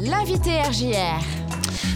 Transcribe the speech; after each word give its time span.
L'invité 0.00 0.62
RJR. 0.62 1.22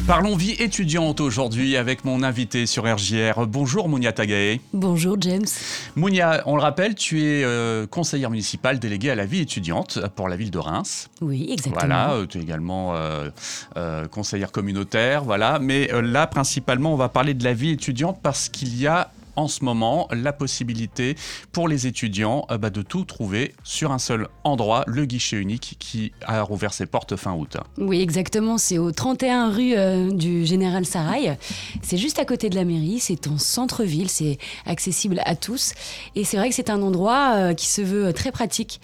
Parlons 0.06 0.36
vie 0.36 0.56
étudiante 0.58 1.20
aujourd'hui 1.20 1.76
avec 1.76 2.04
mon 2.04 2.24
invité 2.24 2.66
sur 2.66 2.84
RJR. 2.84 3.46
Bonjour 3.46 3.88
Mounia 3.88 4.12
Tagae. 4.12 4.58
Bonjour 4.72 5.16
James. 5.20 5.46
Mounia, 5.94 6.42
on 6.46 6.56
le 6.56 6.62
rappelle, 6.62 6.96
tu 6.96 7.22
es 7.22 7.44
euh, 7.44 7.86
conseillère 7.86 8.28
municipale 8.28 8.78
déléguée 8.80 9.10
à 9.10 9.14
la 9.14 9.24
vie 9.24 9.40
étudiante 9.40 10.00
pour 10.16 10.28
la 10.28 10.36
ville 10.36 10.50
de 10.50 10.58
Reims. 10.58 11.08
Oui, 11.20 11.46
exactement. 11.50 11.78
Voilà, 11.78 12.12
euh, 12.14 12.26
tu 12.26 12.38
es 12.38 12.42
également 12.42 12.94
euh, 12.94 13.30
euh, 13.76 14.08
conseillère 14.08 14.50
communautaire, 14.50 15.22
voilà. 15.22 15.60
Mais 15.60 15.88
là, 16.02 16.26
principalement, 16.26 16.92
on 16.92 16.96
va 16.96 17.08
parler 17.08 17.32
de 17.32 17.44
la 17.44 17.54
vie 17.54 17.70
étudiante 17.70 18.18
parce 18.22 18.48
qu'il 18.48 18.76
y 18.76 18.88
a 18.88 19.11
en 19.36 19.48
ce 19.48 19.64
moment 19.64 20.08
la 20.10 20.32
possibilité 20.32 21.16
pour 21.52 21.68
les 21.68 21.86
étudiants 21.86 22.46
euh, 22.50 22.58
bah, 22.58 22.70
de 22.70 22.82
tout 22.82 23.04
trouver 23.04 23.54
sur 23.64 23.92
un 23.92 23.98
seul 23.98 24.28
endroit, 24.44 24.84
le 24.86 25.04
guichet 25.04 25.36
unique 25.36 25.76
qui 25.78 26.12
a 26.22 26.42
rouvert 26.42 26.72
ses 26.72 26.86
portes 26.86 27.16
fin 27.16 27.32
août. 27.34 27.56
Oui, 27.78 28.00
exactement. 28.00 28.58
C'est 28.58 28.78
au 28.78 28.92
31 28.92 29.50
rue 29.50 29.74
euh, 29.74 30.10
du 30.10 30.44
Général 30.44 30.84
Sarail. 30.84 31.36
C'est 31.82 31.98
juste 31.98 32.18
à 32.18 32.24
côté 32.24 32.50
de 32.50 32.54
la 32.54 32.64
mairie. 32.64 32.98
C'est 33.00 33.26
en 33.26 33.38
centre-ville. 33.38 34.08
C'est 34.08 34.38
accessible 34.66 35.20
à 35.24 35.36
tous. 35.36 35.72
Et 36.14 36.24
c'est 36.24 36.36
vrai 36.36 36.48
que 36.48 36.54
c'est 36.54 36.70
un 36.70 36.82
endroit 36.82 37.34
euh, 37.36 37.54
qui 37.54 37.66
se 37.66 37.82
veut 37.82 38.12
très 38.12 38.32
pratique. 38.32 38.80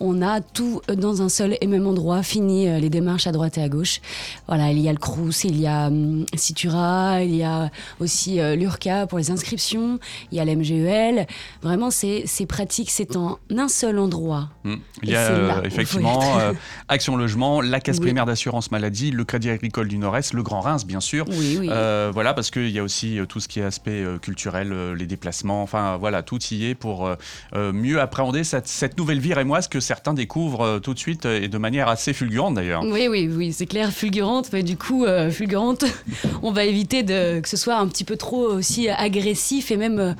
On 0.00 0.22
a 0.22 0.40
tout 0.40 0.80
dans 0.88 1.22
un 1.22 1.28
seul 1.28 1.56
et 1.60 1.66
même 1.66 1.86
endroit, 1.86 2.22
fini 2.22 2.68
euh, 2.68 2.78
les 2.78 2.88
démarches 2.88 3.26
à 3.26 3.32
droite 3.32 3.58
et 3.58 3.62
à 3.62 3.68
gauche. 3.68 4.00
Voilà, 4.48 4.70
il 4.70 4.78
y 4.78 4.88
a 4.88 4.92
le 4.92 4.98
Crous, 4.98 5.44
il 5.44 5.60
y 5.60 5.66
a 5.66 5.88
hum, 5.88 6.24
Citura, 6.34 7.22
il 7.22 7.34
y 7.34 7.42
a 7.42 7.70
aussi 8.00 8.40
euh, 8.40 8.56
l'URCA 8.56 9.06
pour 9.06 9.18
les 9.18 9.30
inscriptions, 9.30 9.98
il 10.32 10.38
y 10.38 10.40
a 10.40 10.44
l'MGEL. 10.44 11.26
Vraiment, 11.62 11.90
c'est 11.90 12.24
pratique, 12.48 12.90
c'est 12.90 13.16
en 13.16 13.38
un 13.56 13.68
seul 13.68 13.98
endroit. 13.98 14.48
Hmm. 14.64 14.76
Il 15.02 15.10
y 15.10 15.16
a 15.16 15.30
euh, 15.30 15.62
effectivement 15.64 16.38
euh, 16.38 16.52
Action 16.88 17.16
Logement, 17.16 17.60
la 17.60 17.80
Caisse 17.80 17.98
Oui. 17.98 18.06
primaire 18.06 18.26
d'assurance 18.26 18.70
maladie, 18.70 19.10
le 19.10 19.24
Crédit 19.24 19.50
agricole 19.50 19.88
du 19.88 19.98
Nord-Est, 19.98 20.32
le 20.32 20.42
Grand 20.42 20.60
Reims 20.60 20.86
bien 20.86 21.00
sûr. 21.00 21.26
Oui, 21.28 21.58
oui. 21.60 21.70
Voilà, 22.12 22.34
parce 22.34 22.50
qu'il 22.50 22.70
y 22.70 22.78
a 22.78 22.82
aussi 22.82 23.18
tout 23.28 23.40
ce 23.40 23.48
qui 23.48 23.60
est 23.60 23.64
aspect 23.64 24.04
culturel, 24.22 24.94
les 24.94 25.06
déplacements, 25.06 25.62
enfin 25.62 25.96
voilà, 25.96 26.22
tout 26.22 26.38
y 26.50 26.66
est 26.66 26.74
pour 26.74 27.10
mieux 27.54 28.00
appréhender 28.00 28.44
cette, 28.44 28.68
cette 28.68 28.98
nouvelle 28.98 29.20
vie 29.20 29.34
rémoise 29.34 29.68
que 29.68 29.80
certains 29.90 30.14
découvrent 30.14 30.60
euh, 30.60 30.78
tout 30.78 30.94
de 30.94 31.00
suite 31.00 31.26
euh, 31.26 31.42
et 31.42 31.48
de 31.48 31.58
manière 31.58 31.88
assez 31.88 32.12
fulgurante 32.12 32.54
d'ailleurs. 32.54 32.84
Oui, 32.84 33.08
oui, 33.08 33.28
oui, 33.28 33.52
c'est 33.52 33.66
clair, 33.66 33.90
fulgurante, 33.90 34.50
mais 34.52 34.62
du 34.62 34.76
coup, 34.76 35.04
euh, 35.04 35.32
fulgurante, 35.32 35.84
on 36.44 36.52
va 36.52 36.64
éviter 36.64 37.02
de, 37.02 37.40
que 37.40 37.48
ce 37.48 37.56
soit 37.56 37.74
un 37.74 37.88
petit 37.88 38.04
peu 38.04 38.16
trop 38.16 38.44
aussi 38.44 38.88
agressif 38.88 39.72
et 39.72 39.76
même, 39.76 40.14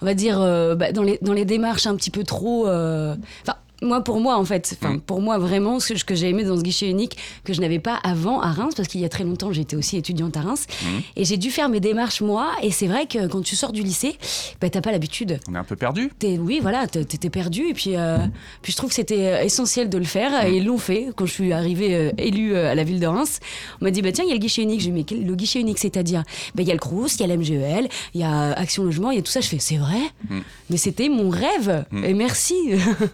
on 0.00 0.06
va 0.06 0.14
dire, 0.14 0.40
euh, 0.40 0.76
bah, 0.76 0.92
dans, 0.92 1.02
les, 1.02 1.18
dans 1.20 1.32
les 1.32 1.44
démarches 1.44 1.88
un 1.88 1.96
petit 1.96 2.10
peu 2.10 2.22
trop. 2.22 2.68
Enfin. 2.68 3.56
Moi, 3.82 4.02
pour 4.02 4.20
moi, 4.20 4.36
en 4.36 4.44
fait, 4.44 4.76
enfin, 4.80 4.94
Mm. 4.94 5.00
pour 5.00 5.20
moi, 5.20 5.38
vraiment, 5.38 5.78
ce 5.80 5.92
que, 6.04 6.14
j'ai 6.14 6.28
aimé 6.28 6.44
dans 6.44 6.56
ce 6.56 6.62
guichet 6.62 6.88
unique, 6.88 7.16
que 7.44 7.52
je 7.52 7.60
n'avais 7.60 7.78
pas 7.78 7.94
avant 8.02 8.40
à 8.40 8.50
Reims, 8.52 8.74
parce 8.76 8.88
qu'il 8.88 9.00
y 9.00 9.04
a 9.04 9.08
très 9.08 9.24
longtemps, 9.24 9.52
j'étais 9.52 9.76
aussi 9.76 9.96
étudiante 9.96 10.36
à 10.36 10.40
Reims, 10.40 10.66
Mm. 10.82 10.86
et 11.16 11.24
j'ai 11.24 11.36
dû 11.36 11.50
faire 11.50 11.68
mes 11.68 11.80
démarches, 11.80 12.20
moi, 12.20 12.50
et 12.62 12.70
c'est 12.70 12.86
vrai 12.86 13.06
que 13.06 13.26
quand 13.28 13.42
tu 13.42 13.54
sors 13.56 13.72
du 13.72 13.82
lycée, 13.82 14.16
bah, 14.60 14.68
t'as 14.70 14.80
pas 14.80 14.90
l'habitude. 14.92 15.38
On 15.48 15.54
est 15.54 15.58
un 15.58 15.64
peu 15.64 15.76
perdu. 15.76 16.10
Oui, 16.40 16.58
voilà, 16.60 16.86
t'étais 16.86 17.30
perdu. 17.30 17.68
Et 17.68 17.74
puis, 17.74 17.96
euh, 17.96 18.18
puis 18.62 18.72
je 18.72 18.76
trouve 18.76 18.88
que 18.90 18.94
c'était 18.96 19.26
euh, 19.26 19.42
essentiel 19.42 19.88
de 19.88 19.98
le 19.98 20.04
faire. 20.04 20.46
Et 20.46 20.56
ils 20.56 20.64
l'ont 20.64 20.78
fait. 20.78 21.08
Quand 21.16 21.26
je 21.26 21.32
suis 21.32 21.52
arrivée 21.52 21.94
euh, 21.94 22.10
élue 22.18 22.56
à 22.56 22.74
la 22.74 22.84
ville 22.84 23.00
de 23.00 23.06
Reims, 23.06 23.40
on 23.80 23.84
m'a 23.84 23.90
dit 23.90 24.02
bah, 24.02 24.12
tiens, 24.12 24.24
il 24.24 24.28
y 24.28 24.32
a 24.32 24.34
le 24.34 24.40
guichet 24.40 24.62
unique. 24.62 24.80
J'ai 24.80 24.90
dit 24.90 25.04
mais 25.12 25.24
le 25.24 25.34
guichet 25.34 25.60
unique, 25.60 25.78
c'est-à-dire 25.78 26.22
Bah, 26.54 26.62
Il 26.62 26.68
y 26.68 26.70
a 26.70 26.74
le 26.74 26.80
Crous, 26.80 27.16
il 27.16 27.20
y 27.20 27.24
a 27.24 27.26
l'MGEL, 27.34 27.88
il 28.14 28.20
y 28.20 28.24
a 28.24 28.52
Action 28.52 28.82
Logement, 28.84 29.10
il 29.10 29.16
y 29.16 29.18
a 29.18 29.22
tout 29.22 29.30
ça. 29.30 29.40
Je 29.40 29.48
fais 29.48 29.58
c'est 29.58 29.76
vrai? 29.76 30.00
Mm. 30.28 30.38
Mais 30.70 30.76
c'était 30.76 31.08
mon 31.08 31.28
rêve. 31.30 31.84
Mm. 31.90 32.04
Et 32.04 32.14
merci. 32.14 32.54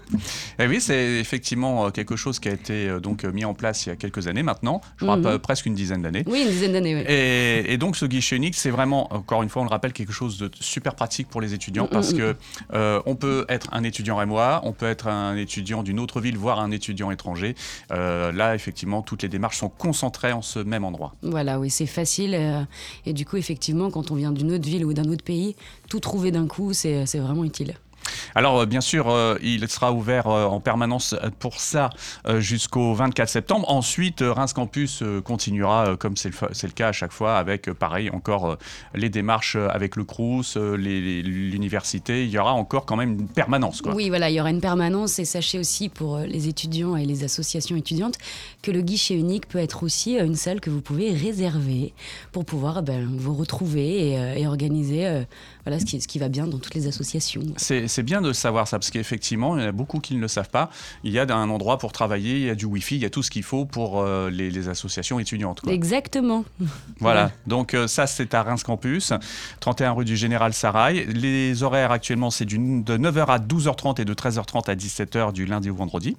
Et 0.58 0.66
oui, 0.66 0.80
c'est 0.80 1.19
effectivement 1.20 1.86
euh, 1.86 1.91
quelque 1.91 2.16
chose 2.16 2.38
qui 2.38 2.48
a 2.48 2.52
été 2.52 2.88
euh, 2.88 3.00
donc 3.00 3.24
euh, 3.24 3.33
mis 3.33 3.44
en 3.44 3.55
place 3.55 3.86
il 3.86 3.88
y 3.88 3.92
a 3.92 3.97
quelques 3.97 4.27
années 4.28 4.42
maintenant, 4.42 4.80
je 4.97 5.05
crois 5.05 5.16
Mhm. 5.16 5.38
presque 5.38 5.66
une 5.66 5.74
dizaine 5.74 6.02
d'années. 6.02 6.24
oui, 6.27 6.42
une 6.42 6.50
dizaine 6.50 6.72
d'années. 6.72 6.94
ouais. 6.94 7.05
Et, 7.08 7.72
et 7.72 7.78
donc 7.78 7.97
ce 7.97 8.05
guichet 8.06 8.36
unique, 8.36 8.55
c'est 8.55 8.70
vraiment, 8.70 9.12
encore 9.14 9.42
une 9.42 9.48
fois, 9.48 9.62
on 9.62 9.64
le 9.64 9.70
rappelle, 9.70 9.92
quelque 9.92 10.12
chose 10.12 10.38
de 10.38 10.50
super 10.60 10.94
pratique 10.94 11.28
pour 11.28 11.41
les 11.41 11.55
étudiants 11.55 11.86
parce 11.86 12.12
mm, 12.12 12.16
que 12.16 12.36
euh, 12.72 13.00
on 13.06 13.16
peut 13.16 13.44
être 13.48 13.69
un 13.72 13.82
étudiant 13.84 14.16
rémois, 14.16 14.60
on 14.65 14.72
peut 14.72 14.87
être 14.87 15.06
un 15.09 15.37
étudiant 15.37 15.82
d'une 15.82 15.98
autre 16.00 16.20
ville, 16.20 16.37
voire 16.37 16.60
un 16.60 16.71
étudiant 16.71 17.10
étranger. 17.10 17.54
Euh, 17.92 18.32
là, 18.32 18.54
effectivement, 18.54 19.03
toutes 19.03 19.22
les 19.22 19.28
démarches 19.28 19.59
sont 19.59 19.69
concentrées 19.69 20.32
en 20.32 20.42
ce 20.42 20.59
même 20.59 20.84
endroit. 20.84 21.15
Voilà, 21.22 21.59
oui, 21.59 21.71
c'est 21.71 21.86
facile. 21.86 22.34
et 23.06 23.12
du 23.12 23.25
coup, 23.25 23.36
effectivement, 23.36 23.91
quand 23.91 24.10
on 24.10 24.15
vient 24.15 24.32
d'une 24.32 24.53
autre 24.53 24.65
ville 24.69 24.84
ou 24.84 24.92
d'un 24.92 25.09
autre 25.10 25.25
pays, 25.25 25.56
tout 25.88 26.00
trouver 26.00 26.31
d'un 26.31 26.47
coup, 26.47 26.72
c'est 26.72 27.04
vraiment 27.19 27.44
utile. 27.44 27.75
Alors, 28.34 28.60
euh, 28.60 28.66
bien 28.66 28.80
sûr, 28.80 29.08
euh, 29.10 29.36
il 29.42 29.68
sera 29.68 29.92
ouvert 29.92 30.26
euh, 30.26 30.46
en 30.46 30.60
permanence 30.60 31.14
pour 31.38 31.60
ça 31.60 31.90
euh, 32.26 32.40
jusqu'au 32.40 32.94
24 32.94 33.28
septembre. 33.28 33.70
Ensuite, 33.70 34.22
Reims 34.22 34.52
Campus 34.52 35.02
continuera, 35.24 35.96
comme 35.96 36.16
c'est 36.16 36.30
le, 36.30 36.68
cas 36.72 36.88
à 36.88 36.92
chaque 36.92 37.12
fois, 37.12 37.36
avec, 37.36 37.70
pareil, 37.72 38.10
encore 38.10 38.56
les 38.94 39.08
démarches 39.08 39.56
avec 39.56 39.96
le 39.96 40.04
les- 40.76 41.22
l'université. 41.22 42.24
Il 42.24 42.30
y 42.30 42.38
aura 42.38 42.52
encore 42.52 42.86
quand 42.86 42.96
même 42.96 43.12
une 43.12 43.28
permanence. 43.28 43.80
Quoi. 43.80 43.94
Oui, 43.94 44.08
voilà, 44.08 44.30
il 44.30 44.34
y 44.34 44.41
aura 44.41 44.50
une 44.50 44.60
permanence 44.60 45.18
et 45.18 45.24
sachez 45.24 45.58
aussi 45.58 45.88
pour 45.88 46.18
les 46.18 46.48
étudiants 46.48 46.96
et 46.96 47.04
les 47.04 47.24
associations 47.24 47.76
étudiantes 47.76 48.16
que 48.62 48.70
le 48.70 48.80
guichet 48.82 49.14
unique 49.14 49.48
peut 49.48 49.58
être 49.58 49.82
aussi 49.82 50.16
une 50.16 50.34
salle 50.36 50.60
que 50.60 50.70
vous 50.70 50.80
pouvez 50.80 51.12
réserver 51.12 51.92
pour 52.32 52.44
pouvoir 52.44 52.82
ben, 52.82 53.08
vous 53.16 53.34
retrouver 53.34 54.10
et, 54.12 54.41
et 54.41 54.46
organiser 54.46 55.24
voilà, 55.64 55.80
ce, 55.80 55.84
qui, 55.84 56.00
ce 56.00 56.08
qui 56.08 56.18
va 56.18 56.28
bien 56.28 56.46
dans 56.46 56.58
toutes 56.58 56.74
les 56.74 56.86
associations. 56.86 57.42
C'est 57.56 57.88
c'est 57.88 58.02
bien 58.14 58.22
de 58.22 58.32
savoir 58.32 58.69
ça, 58.69 58.78
parce 58.78 58.92
qu'effectivement, 58.92 59.56
il 59.56 59.62
y 59.62 59.64
en 59.64 59.69
a 59.69 59.72
beaucoup 59.72 59.98
qui 59.98 60.14
ne 60.14 60.20
le 60.20 60.28
savent 60.28 60.48
pas. 60.48 60.70
Il 61.02 61.10
y 61.12 61.19
a 61.19 61.25
un 61.25 61.50
endroit 61.50 61.78
pour 61.78 61.91
travailler, 61.91 62.36
il 62.36 62.44
y 62.44 62.50
a 62.50 62.54
du 62.54 62.64
Wi-Fi, 62.64 62.94
il 62.94 63.02
y 63.02 63.04
a 63.04 63.10
tout 63.10 63.25
ce 63.25 63.30
qu'il 63.30 63.42
faut 63.42 63.64
pour 63.64 64.00
euh, 64.00 64.30
les, 64.30 64.52
les 64.52 64.69
associations 64.69 65.19
étudiantes. 65.19 65.60
quoi. 65.60 65.72
Exactement. 65.72 66.44
Voilà, 67.00 67.32
donc 67.48 67.74
euh, 67.74 67.88
ça 67.88 68.06
c'est 68.06 68.32
à 68.34 68.44
Reims 68.44 68.62
Campus, 68.62 69.12
31 69.58 69.92
rue 69.92 70.04
du 70.04 70.16
Général 70.16 70.54
Sarail. 70.54 71.06
Les 71.06 71.64
horaires 71.64 71.91
actuellement 71.91 72.30
c'est 72.30 72.44
de 72.44 72.56
9h 72.56 73.26
à 73.26 73.38
12h30 73.38 74.00
et 74.00 74.04
de 74.04 74.14
13h30 74.14 74.70
à 74.70 74.76
17h 74.76 75.32
du 75.32 75.44
lundi 75.44 75.70
au 75.70 75.74
vendredi. 75.74 76.16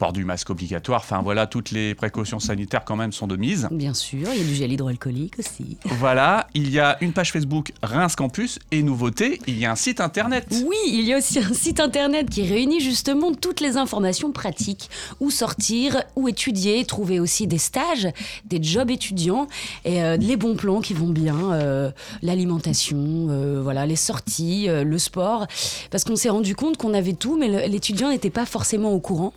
Port 0.00 0.14
du 0.14 0.24
masque 0.24 0.48
obligatoire, 0.48 1.02
enfin 1.04 1.20
voilà, 1.20 1.46
toutes 1.46 1.72
les 1.72 1.94
précautions 1.94 2.40
sanitaires 2.40 2.86
quand 2.86 2.96
même 2.96 3.12
sont 3.12 3.26
de 3.26 3.36
mise. 3.36 3.68
Bien 3.70 3.92
sûr, 3.92 4.28
il 4.32 4.38
y 4.38 4.40
a 4.40 4.44
du 4.44 4.54
gel 4.54 4.72
hydroalcoolique 4.72 5.38
aussi. 5.38 5.76
Voilà, 5.84 6.48
il 6.54 6.70
y 6.70 6.80
a 6.80 6.96
une 7.02 7.12
page 7.12 7.32
Facebook 7.32 7.72
Reims 7.82 8.16
Campus 8.16 8.58
et 8.72 8.82
nouveauté, 8.82 9.42
il 9.46 9.58
y 9.58 9.66
a 9.66 9.70
un 9.70 9.76
site 9.76 10.00
internet. 10.00 10.46
Oui, 10.66 10.78
il 10.86 11.02
y 11.02 11.12
a 11.12 11.18
aussi 11.18 11.38
un 11.38 11.52
site 11.52 11.80
internet 11.80 12.30
qui 12.30 12.44
réunit 12.44 12.80
justement 12.80 13.34
toutes 13.34 13.60
les 13.60 13.76
informations 13.76 14.32
pratiques. 14.32 14.88
Où 15.20 15.30
sortir, 15.30 16.02
où 16.16 16.28
étudier, 16.28 16.82
trouver 16.86 17.20
aussi 17.20 17.46
des 17.46 17.58
stages, 17.58 18.08
des 18.46 18.62
jobs 18.62 18.90
étudiants 18.90 19.48
et 19.84 20.02
euh, 20.02 20.16
les 20.16 20.36
bons 20.36 20.56
plans 20.56 20.80
qui 20.80 20.94
vont 20.94 21.10
bien, 21.10 21.52
euh, 21.52 21.90
l'alimentation, 22.22 22.98
euh, 23.28 23.60
voilà, 23.62 23.84
les 23.84 23.96
sorties, 23.96 24.66
le 24.68 24.98
sport. 24.98 25.46
Parce 25.90 26.04
qu'on 26.04 26.16
s'est 26.16 26.30
rendu 26.30 26.54
compte 26.54 26.78
qu'on 26.78 26.94
avait 26.94 27.12
tout, 27.12 27.36
mais 27.38 27.68
l'étudiant 27.68 28.08
n'était 28.08 28.30
pas 28.30 28.46
forcément 28.46 28.92
au 28.92 29.00
courant. 29.00 29.34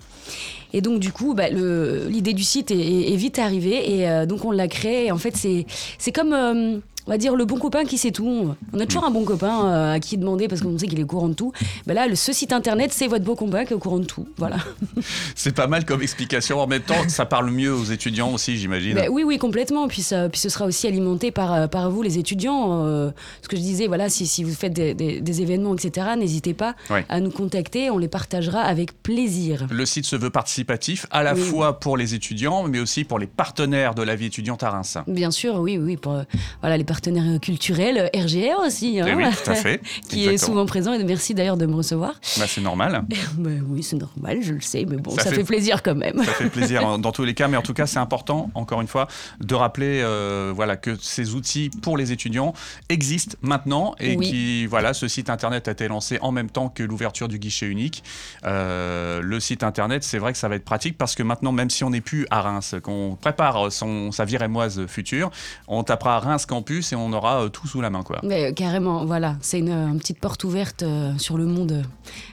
Et 0.73 0.81
donc 0.81 0.99
du 0.99 1.11
coup, 1.11 1.35
bah, 1.35 1.49
l'idée 1.49 2.33
du 2.33 2.43
site 2.43 2.71
est, 2.71 3.15
vite 3.15 3.37
arrivée 3.39 3.95
et 3.95 4.09
euh, 4.09 4.25
donc 4.25 4.43
on 4.43 4.51
l'a 4.51 4.67
créé. 4.67 5.07
Et 5.07 5.11
en 5.11 5.17
fait, 5.17 5.37
c'est 5.37 5.65
c'est 5.99 6.11
comme 6.11 6.33
euh, 6.33 6.79
on 7.07 7.11
va 7.11 7.17
dire 7.17 7.35
le 7.35 7.45
bon 7.45 7.57
copain 7.57 7.83
qui 7.85 7.97
sait 7.97 8.11
tout. 8.11 8.53
On 8.73 8.79
a 8.79 8.85
toujours 8.85 9.03
un 9.05 9.11
bon 9.11 9.23
copain 9.25 9.65
euh, 9.65 9.93
à 9.93 9.99
qui 9.99 10.17
demander 10.17 10.47
parce 10.47 10.61
qu'on 10.61 10.77
sait 10.77 10.87
qu'il 10.87 10.99
est 10.99 11.03
au 11.03 11.07
courant 11.07 11.27
de 11.29 11.33
tout. 11.33 11.51
Bah 11.85 11.93
là, 11.93 12.07
le, 12.07 12.15
ce 12.15 12.31
site 12.33 12.53
internet, 12.53 12.91
c'est 12.93 13.07
votre 13.07 13.25
bon 13.25 13.35
copain 13.35 13.65
qui 13.65 13.73
est 13.73 13.75
au 13.75 13.79
courant 13.79 13.99
de 13.99 14.05
tout. 14.05 14.27
Voilà. 14.37 14.57
C'est 15.35 15.53
pas 15.55 15.67
mal 15.67 15.85
comme 15.85 16.01
explication. 16.01 16.59
En 16.59 16.67
même 16.67 16.81
temps, 16.81 17.07
ça 17.09 17.25
parle 17.25 17.49
mieux 17.51 17.73
aux 17.73 17.83
étudiants 17.83 18.31
aussi, 18.33 18.57
j'imagine. 18.57 18.95
Bah 18.95 19.05
oui, 19.11 19.23
oui, 19.23 19.37
complètement. 19.37 19.87
Puis, 19.87 20.01
ça, 20.01 20.29
puis 20.29 20.39
ce 20.39 20.49
sera 20.49 20.65
aussi 20.65 20.87
alimenté 20.87 21.31
par, 21.31 21.53
euh, 21.53 21.67
par 21.67 21.89
vous, 21.91 22.01
les 22.01 22.17
étudiants. 22.17 22.85
Euh, 22.85 23.11
ce 23.41 23.47
que 23.47 23.57
je 23.57 23.61
disais, 23.61 23.87
voilà, 23.87 24.09
si, 24.09 24.25
si 24.27 24.43
vous 24.43 24.53
faites 24.53 24.73
des, 24.73 24.93
des- 24.93 25.19
des 25.21 25.41
événements, 25.41 25.73
etc., 25.75 26.07
n'hésitez 26.17 26.53
pas 26.53 26.75
Ouais. 26.89 27.05
à 27.09 27.19
nous 27.19 27.31
contacter. 27.31 27.89
On 27.89 27.97
les 27.97 28.07
partagera 28.07 28.61
avec 28.61 29.01
plaisir. 29.03 29.67
Le 29.69 29.85
site 29.85 30.05
se 30.05 30.15
veut 30.15 30.29
participatif, 30.29 31.05
à 31.11 31.23
la 31.23 31.33
Oui. 31.33 31.41
fois 31.41 31.79
pour 31.79 31.97
les 31.97 32.13
étudiants, 32.15 32.63
mais 32.67 32.79
aussi 32.79 33.03
pour 33.03 33.19
les 33.19 33.27
partenaires 33.27 33.95
de 33.95 34.03
la 34.03 34.15
vie 34.15 34.25
étudiante 34.27 34.63
à 34.63 34.69
Reims. 34.69 34.97
Bien 35.07 35.31
sûr, 35.31 35.55
oui, 35.59 35.77
oui, 35.77 35.97
pour 35.97 36.13
euh, 36.13 36.23
voilà, 36.61 36.77
les 36.77 36.83
partenaires 36.93 37.23
euh, 37.27 37.39
culturels, 37.39 37.97
euh, 38.13 38.21
RGR 38.23 38.59
aussi, 38.63 38.99
hein, 39.01 39.07
Eh 39.09 39.15
oui, 39.15 39.23
tout 39.43 39.49
à 39.49 39.55
fait. 39.55 39.81
qui 40.09 40.27
est 40.27 40.37
souvent 40.37 40.67
présent. 40.67 40.93
Et 40.93 41.03
merci 41.03 41.33
d'ailleurs 41.33 41.57
de 41.57 41.65
me 41.65 41.73
recevoir. 41.73 42.13
Bah, 42.37 42.45
c'est 42.47 42.61
normal. 42.61 43.03
Ben 43.37 43.65
oui, 43.67 43.81
c'est 43.81 43.95
normal, 43.97 44.39
je 44.43 44.53
le 44.53 44.61
sais, 44.61 44.85
mais 44.87 44.97
bon, 44.97 45.09
Ça 45.15 45.23
ça, 45.23 45.29
fait- 45.31 45.37
fait... 45.37 45.43
plaisir 45.43 45.81
quand 45.81 45.95
même. 45.95 46.23
Ça 46.23 46.33
fait 46.33 46.49
plaisir 46.51 46.97
dans 46.99 47.11
tous 47.11 47.23
les 47.23 47.33
cas, 47.33 47.47
mais 47.47 47.57
en 47.57 47.63
tout 47.63 47.73
cas, 47.73 47.87
c'est 47.87 47.97
important, 47.97 48.51
encore 48.53 48.79
une 48.81 48.87
fois, 48.87 49.07
de 49.41 49.55
rappeler 49.55 50.01
euh, 50.03 50.51
voilà, 50.55 50.77
que 50.77 50.95
ces 51.01 51.33
outils 51.33 51.71
pour 51.81 51.97
les 51.97 52.11
étudiants 52.11 52.53
existent 52.89 53.35
maintenant 53.41 53.95
et 53.99 54.15
Oui. 54.15 54.29
qui, 54.29 54.65
voilà, 54.67 54.93
ce 54.93 55.07
site 55.07 55.29
internet 55.31 55.67
a 55.67 55.71
été 55.71 55.87
lancé 55.87 56.19
en 56.21 56.31
même 56.31 56.49
temps 56.51 56.69
que 56.69 56.83
l'ouverture 56.83 57.27
du 57.27 57.39
guichet 57.39 57.65
unique. 57.65 58.03
Euh, 58.45 59.21
le 59.23 59.39
site 59.39 59.63
internet, 59.63 60.03
c'est 60.03 60.19
vrai 60.19 60.31
que 60.31 60.37
ça 60.37 60.47
va 60.47 60.55
être 60.55 60.65
pratique 60.65 60.95
parce 60.97 61.15
que 61.15 61.23
maintenant, 61.23 61.51
même 61.51 61.71
si 61.71 61.83
on 61.83 61.89
n'est 61.89 62.01
plus 62.01 62.27
à 62.29 62.41
Reims, 62.41 62.75
qu'on 62.83 63.17
prépare 63.19 63.71
son, 63.71 64.11
sa 64.11 64.25
vie 64.25 64.37
rémoise 64.37 64.85
future, 64.85 65.31
on 65.67 65.83
tapera 65.83 66.19
Reims 66.19 66.45
Campus 66.45 66.82
et 66.91 66.95
on 66.95 67.13
aura 67.13 67.49
tout 67.49 67.67
sous 67.67 67.81
la 67.81 67.89
main. 67.89 68.03
Quoi. 68.03 68.19
Mais, 68.23 68.53
carrément, 68.53 69.05
voilà, 69.05 69.37
c'est 69.41 69.59
une, 69.59 69.71
une, 69.71 69.99
petite 69.99 70.19
porte 70.19 70.43
ouverte 70.43 70.83
sur 71.17 71.37
le 71.37 71.45
monde. 71.45 71.83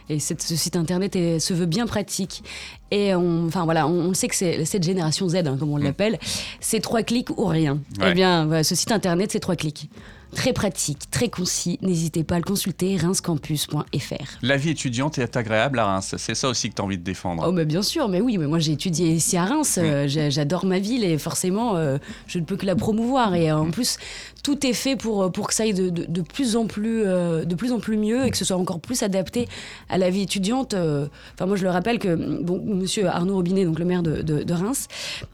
Et 0.08 0.18
cette, 0.18 0.42
ce 0.42 0.56
site 0.56 0.76
internet 0.76 1.14
est, 1.14 1.38
se 1.38 1.54
veut 1.54 1.66
bien 1.66 1.86
pratique. 1.86 2.42
Et 2.90 3.14
on, 3.14 3.46
enfin 3.46 3.64
voilà, 3.64 3.86
on, 3.86 4.10
on 4.10 4.14
sait 4.14 4.28
que 4.28 4.34
c'est 4.34 4.64
cette 4.64 4.82
génération 4.82 5.28
Z, 5.28 5.36
hein, 5.36 5.56
comme 5.58 5.70
on 5.70 5.76
l'appelle, 5.76 6.18
c'est 6.58 6.80
trois 6.80 7.02
clics 7.02 7.30
ou 7.30 7.44
rien. 7.44 7.74
Ouais. 8.00 8.08
Eh 8.10 8.14
bien, 8.14 8.62
ce 8.62 8.74
site 8.74 8.90
internet, 8.90 9.30
c'est 9.30 9.40
trois 9.40 9.56
clics. 9.56 9.88
Très 10.34 10.52
pratique, 10.52 11.10
très 11.10 11.28
concis. 11.28 11.78
N'hésitez 11.82 12.24
pas 12.24 12.36
à 12.36 12.38
le 12.38 12.44
consulter, 12.44 12.96
reinscampus.fr. 12.96 14.14
La 14.42 14.56
vie 14.56 14.70
étudiante 14.70 15.18
est 15.18 15.36
agréable 15.36 15.78
à 15.78 15.86
Reims. 15.86 16.14
C'est 16.18 16.34
ça 16.34 16.48
aussi 16.48 16.70
que 16.70 16.74
tu 16.76 16.82
as 16.82 16.84
envie 16.84 16.98
de 16.98 17.02
défendre. 17.04 17.44
Oh, 17.46 17.52
mais 17.52 17.64
bien 17.64 17.82
sûr, 17.82 18.08
mais 18.08 18.20
oui, 18.20 18.38
mais 18.38 18.46
moi 18.46 18.58
j'ai 18.58 18.72
étudié 18.72 19.08
ici 19.10 19.36
à 19.36 19.44
Reims. 19.44 19.78
euh, 19.78 20.06
j'ai- 20.06 20.30
J'adore 20.30 20.64
ma 20.64 20.78
ville 20.78 21.04
et 21.04 21.18
forcément, 21.18 21.76
euh, 21.76 21.98
je 22.26 22.38
ne 22.38 22.44
peux 22.44 22.56
que 22.56 22.64
la 22.66 22.76
promouvoir. 22.76 23.34
Et 23.34 23.50
euh, 23.50 23.56
en 23.56 23.70
plus, 23.70 23.98
tout 24.42 24.64
est 24.66 24.72
fait 24.72 24.96
pour, 24.96 25.30
pour 25.32 25.48
que 25.48 25.54
ça 25.54 25.64
aille 25.64 25.74
de, 25.74 25.90
de- 25.90 26.04
de 26.06 26.20
plus 26.22 26.56
en 26.56 26.66
plus, 26.66 27.02
euh, 27.04 27.44
de 27.44 27.54
plus 27.54 27.72
en 27.72 27.78
plus 27.80 27.96
mieux 27.96 28.24
et 28.26 28.30
que 28.30 28.36
ce 28.36 28.44
soit 28.44 28.56
encore 28.56 28.80
plus 28.80 29.02
adapté 29.02 29.48
à 29.88 29.98
la 29.98 30.10
vie 30.10 30.22
étudiante. 30.22 30.74
euh. 30.74 31.06
Enfin, 31.34 31.46
moi, 31.46 31.56
je 31.56 31.64
le 31.64 31.70
rappelle 31.70 31.98
que 31.98 32.14
bon, 32.42 32.62
Monsieur 32.64 33.06
Arnaud 33.08 33.34
Robinet, 33.34 33.64
donc 33.64 33.78
le 33.78 33.84
maire 33.84 34.02
de, 34.02 34.52
Reims, 34.52 34.86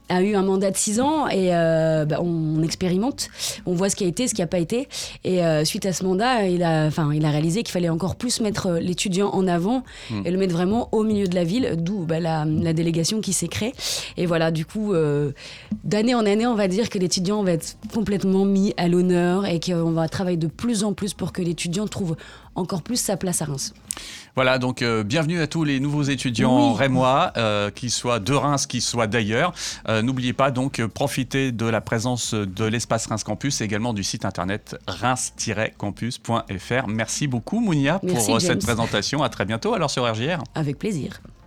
a 0.08 0.22
eu 0.22 0.34
un 0.34 0.42
mandat 0.42 0.70
de 0.70 0.76
6 0.76 1.00
ans 1.00 1.26
et 1.28 1.54
euh, 1.54 2.04
bah, 2.04 2.18
on 2.22 2.62
expérimente, 2.62 3.28
on 3.66 3.74
voit 3.74 3.88
ce 3.90 3.96
qui 3.96 4.04
a 4.04 4.06
été, 4.06 4.28
ce 4.28 4.34
qui 4.34 4.40
n'a 4.40 4.46
pas 4.46 4.58
été. 4.58 4.85
Et 5.24 5.44
euh, 5.44 5.64
suite 5.64 5.86
à 5.86 5.92
ce 5.92 6.04
mandat, 6.04 6.46
il 6.46 6.62
a, 6.62 6.88
il 7.12 7.24
a 7.24 7.30
réalisé 7.30 7.62
qu'il 7.62 7.72
fallait 7.72 7.88
encore 7.88 8.16
plus 8.16 8.40
mettre 8.40 8.66
euh, 8.66 8.80
l'étudiant 8.80 9.30
en 9.30 9.46
avant 9.46 9.82
et 10.24 10.30
le 10.30 10.38
mettre 10.38 10.52
vraiment 10.52 10.88
au 10.92 11.02
milieu 11.02 11.26
de 11.26 11.34
la 11.34 11.44
ville, 11.44 11.74
d'où 11.76 12.04
bah, 12.04 12.20
la, 12.20 12.44
la 12.44 12.72
délégation 12.72 13.20
qui 13.20 13.32
s'est 13.32 13.48
créée. 13.48 13.72
Et 14.16 14.26
voilà, 14.26 14.50
du 14.50 14.66
coup, 14.66 14.92
euh, 14.92 15.32
d'année 15.84 16.14
en 16.14 16.26
année, 16.26 16.46
on 16.46 16.54
va 16.54 16.68
dire 16.68 16.88
que 16.88 16.98
l'étudiant 16.98 17.42
va 17.42 17.52
être 17.52 17.76
complètement 17.92 18.44
mis 18.44 18.74
à 18.76 18.88
l'honneur 18.88 19.46
et 19.46 19.60
qu'on 19.60 19.92
va 19.92 20.08
travailler 20.08 20.36
de 20.36 20.46
plus 20.46 20.84
en 20.84 20.92
plus 20.92 21.14
pour 21.14 21.32
que 21.32 21.42
l'étudiant 21.42 21.86
trouve 21.86 22.16
encore 22.54 22.82
plus 22.82 23.00
sa 23.00 23.16
place 23.16 23.42
à 23.42 23.46
Reims. 23.46 23.74
Voilà, 24.34 24.58
donc 24.58 24.82
euh, 24.82 25.02
bienvenue 25.02 25.40
à 25.40 25.46
tous 25.46 25.64
les 25.64 25.80
nouveaux 25.80 26.02
étudiants 26.02 26.72
Oui. 26.72 26.78
rémois, 26.78 27.32
euh, 27.38 27.70
qu'ils 27.70 27.90
soient 27.90 28.20
de 28.20 28.34
Reims, 28.34 28.66
qu'ils 28.66 28.82
soient 28.82 29.06
d'ailleurs. 29.06 29.54
Euh, 29.88 30.02
N'oubliez 30.02 30.34
pas 30.34 30.50
donc 30.50 30.84
profiter 30.86 31.52
de 31.52 31.64
la 31.66 31.80
présence 31.80 32.34
de 32.34 32.64
l'espace 32.64 33.06
Reims 33.06 33.24
Campus 33.24 33.60
et 33.60 33.64
également 33.64 33.94
du 33.94 34.04
site 34.04 34.24
internet 34.26 34.76
reims-campus.fr. 34.86 36.88
Merci 36.88 37.26
beaucoup 37.26 37.60
Mounia 37.60 37.98
pour 37.98 38.40
cette 38.40 38.62
présentation. 38.62 39.22
À 39.22 39.28
très 39.30 39.44
bientôt 39.46 39.72
alors 39.74 39.90
sur 39.90 40.04
RGR. 40.04 40.42
Avec 40.54 40.78
plaisir. 40.78 41.20